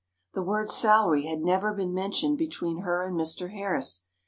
[0.33, 3.51] The word "salary" had never been mentioned between her and Mr.
[3.51, 4.05] Harris.